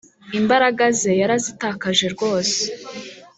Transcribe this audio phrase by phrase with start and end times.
[0.39, 2.59] imbaraga ze yarazitakaje zose